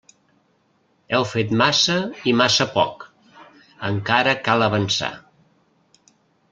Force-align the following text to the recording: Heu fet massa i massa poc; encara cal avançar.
Heu 1.17 1.25
fet 1.31 1.51
massa 1.61 1.99
i 2.31 2.35
massa 2.41 2.69
poc; 2.79 3.07
encara 3.93 4.37
cal 4.49 4.69
avançar. 4.71 5.15